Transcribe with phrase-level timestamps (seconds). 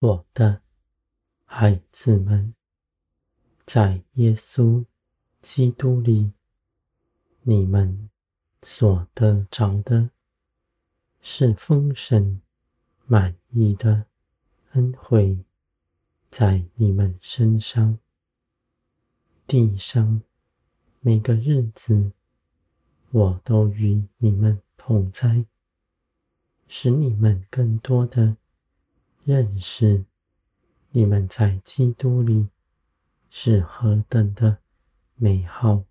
[0.00, 0.62] 我的
[1.44, 2.54] 孩子们，
[3.66, 4.86] 在耶稣
[5.42, 6.32] 基督里，
[7.42, 8.08] 你们
[8.62, 10.08] 所得着的
[11.20, 12.40] 是丰盛
[13.04, 14.06] 满意的
[14.70, 15.44] 恩惠，
[16.30, 17.98] 在你们身上。
[19.46, 20.22] 地上
[21.00, 22.12] 每个日子，
[23.10, 25.44] 我都与你们同在，
[26.66, 28.38] 使你们更多的
[29.24, 30.04] 认识
[30.90, 32.48] 你们在基督里
[33.28, 34.58] 是何等的
[35.14, 35.84] 美好。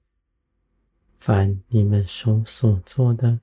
[1.19, 3.39] 凡你们手所做的，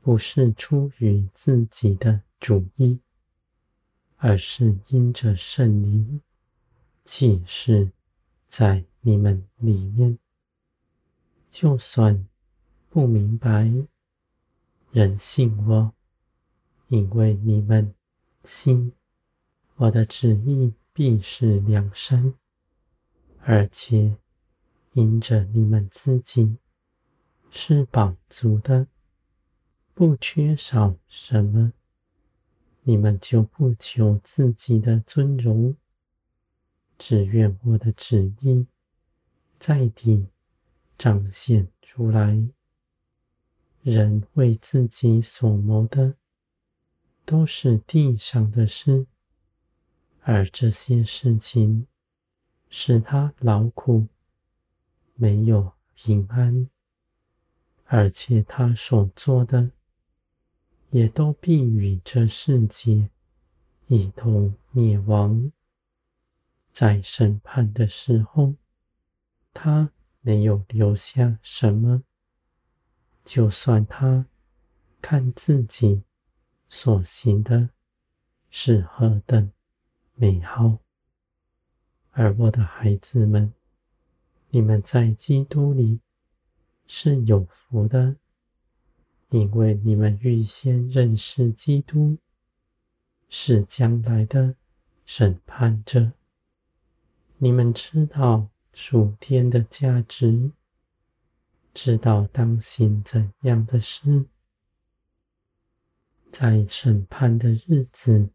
[0.00, 3.00] 不是出于自己的主意，
[4.16, 6.20] 而是因着圣灵
[7.04, 7.90] 启示
[8.46, 10.18] 在你们里面，
[11.50, 12.26] 就算
[12.90, 13.72] 不明白，
[14.92, 15.92] 人信我，
[16.88, 17.94] 因为你们
[18.48, 18.94] 心
[19.76, 22.32] 我的旨意必是良善，
[23.40, 24.16] 而且
[24.94, 26.56] 因着你们自己
[27.50, 28.86] 是饱足的，
[29.92, 31.74] 不缺少什么，
[32.84, 35.76] 你们就不求自己的尊荣，
[36.96, 38.66] 只愿我的旨意。
[39.58, 40.26] 在地
[40.96, 42.48] 彰显出来，
[43.82, 46.14] 人为自己所谋的，
[47.28, 49.06] 都是地上的事，
[50.22, 51.86] 而这些事情
[52.70, 54.06] 使他劳苦，
[55.12, 56.70] 没有平安，
[57.84, 59.72] 而且他所做的，
[60.88, 63.10] 也都必与这世界
[63.88, 65.52] 一同灭亡，
[66.70, 68.54] 在审判的时候。
[69.52, 69.92] 他
[70.22, 72.04] 没有留下什么，
[73.22, 74.24] 就算他
[75.02, 76.04] 看自己
[76.68, 77.70] 所行的
[78.50, 79.50] 是何等
[80.14, 80.78] 美好。
[82.12, 83.52] 而我的孩子们，
[84.50, 86.00] 你们在基督里
[86.86, 88.16] 是有福的，
[89.30, 92.18] 因为你们预先认识基督，
[93.28, 94.54] 是将来的
[95.04, 96.12] 审判者。
[97.38, 98.48] 你们知道。
[98.74, 100.52] 属天的价值，
[101.74, 104.26] 知道当行怎样的事，
[106.40, 108.28] 在审判的日子，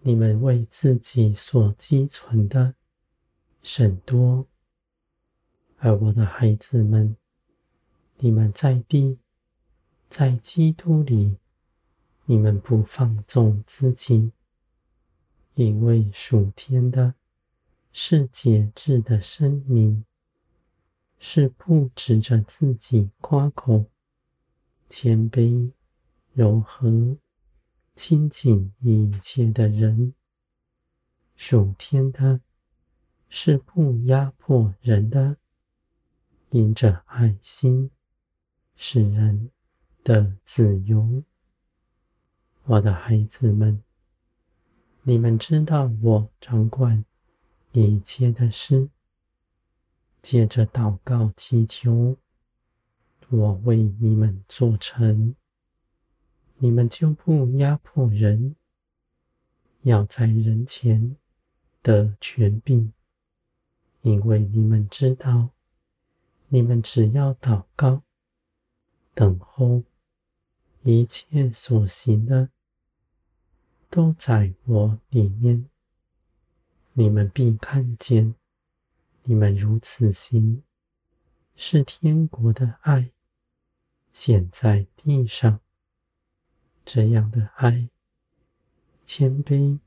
[0.00, 2.74] 你们为自己所积存的
[3.62, 4.48] 甚多；
[5.78, 7.16] 而我的孩子们，
[8.16, 9.20] 你们在地，
[10.08, 11.36] 在基督里，
[12.24, 14.32] 你们不放纵自己，
[15.54, 17.14] 因为属天的。
[17.92, 20.04] 是节制的生命，
[21.20, 23.84] 是不指着自己夸口、
[24.88, 25.70] 谦卑、
[26.36, 27.16] 柔和、
[27.94, 30.12] 亲近一切的人。
[31.34, 32.42] 属天的，
[33.30, 35.38] 是不压迫人的，
[36.50, 37.90] 因着爱心，
[38.74, 39.50] 使人
[40.04, 41.24] 的自由。
[42.64, 43.82] 我的孩子们，
[45.04, 47.02] 你们知道我掌管。
[47.72, 48.90] 一切的事，
[50.20, 52.18] 借着祷告祈求，
[53.30, 55.34] 我为你们做成，
[56.58, 58.56] 你们就不压迫人，
[59.82, 61.16] 要在人前
[61.82, 62.92] 得权柄，
[64.00, 65.50] 因为你们知道，
[66.48, 68.02] 你们只要祷告，
[69.12, 69.82] 等候，
[70.82, 72.48] 一切所行的，
[73.90, 75.68] 都在我里面。
[76.94, 78.34] 你们必看见，
[79.24, 80.62] 你们如此行，
[81.54, 83.10] 是天国的爱
[84.10, 85.60] 显在地上。
[86.86, 87.90] 这样的爱，
[89.04, 89.78] 谦卑、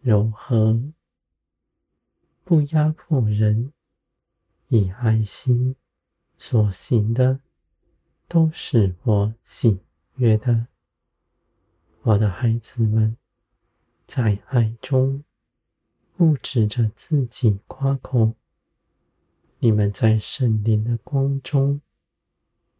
[0.00, 0.92] 柔和，
[2.42, 3.72] 不压迫人，
[4.68, 5.76] 以爱心
[6.38, 7.38] 所行的，
[8.26, 9.78] 都是我喜
[10.16, 10.66] 悦的。
[12.02, 13.16] 我的孩子们，
[14.06, 15.22] 在爱中。
[16.16, 18.32] 不指着自己夸口，
[19.58, 21.82] 你们在圣灵的光中，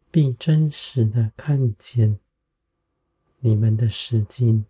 [0.09, 2.19] 必真实的看见
[3.47, 4.65] 你们的实境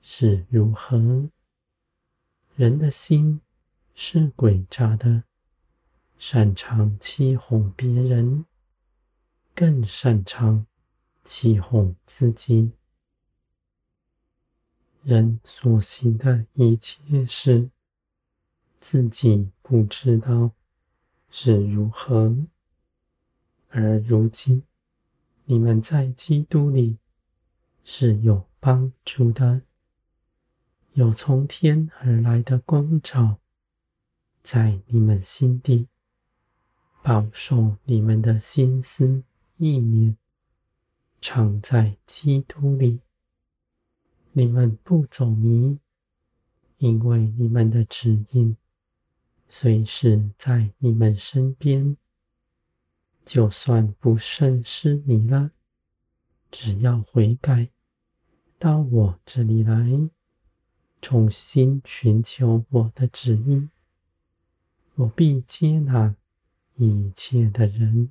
[0.00, 1.28] 是如何。
[2.54, 3.40] 人的心
[3.92, 5.24] 是诡诈的，
[6.16, 8.44] 擅长欺哄别人，
[9.52, 10.64] 更擅长
[11.24, 12.70] 欺哄自己。
[15.02, 17.68] 人所行的一切事。
[18.78, 20.52] 自己不知道
[21.30, 22.36] 是如何，
[23.70, 24.62] 而如今
[25.46, 26.98] 你们在基督里
[27.84, 29.62] 是有帮助的，
[30.94, 33.38] 有从天而来的光照，
[34.42, 35.86] 在你们心底，
[37.02, 39.22] 保守你们的心思
[39.58, 40.16] 意念，
[41.20, 43.00] 常在基督里。
[44.32, 45.78] 你们不走迷，
[46.78, 48.56] 因为你们的指引
[49.48, 51.96] 随时在你们身边。
[53.24, 55.50] 就算不慎失迷了，
[56.50, 57.70] 只要悔改，
[58.64, 60.08] 到我这里来，
[61.02, 63.68] 重新寻求我的旨意，
[64.94, 66.16] 我必接纳
[66.76, 68.10] 一切的人。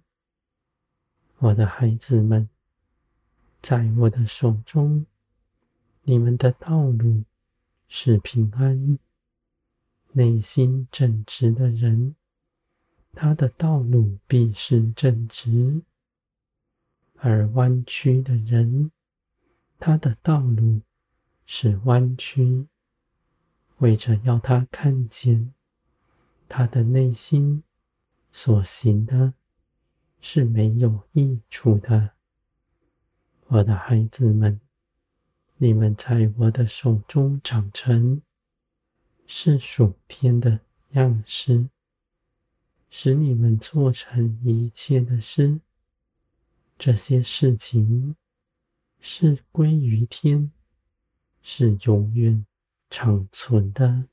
[1.39, 2.47] 我的孩子们，
[3.63, 5.07] 在我的手中，
[6.03, 7.23] 你们的道路
[7.87, 8.99] 是平安。
[10.11, 12.15] 内心正直的人，
[13.13, 15.81] 他的道路必是正直；
[17.15, 18.91] 而弯曲的人，
[19.85, 20.79] 他的道路
[21.45, 22.69] 是弯曲。
[23.79, 25.53] 为着要他看见，
[26.47, 27.63] 他的内心
[28.31, 29.33] 所行的
[30.21, 32.11] 是没有益处的。
[33.47, 34.61] 我的孩子们，
[35.57, 38.21] 你们在我的手中长成，
[39.25, 41.67] 是属天的样式，
[42.89, 45.59] 使你们做成一切的事。
[46.77, 48.15] 这些事情
[49.05, 50.49] 是归于天，
[51.41, 52.45] 是永远
[52.89, 54.05] 长存的。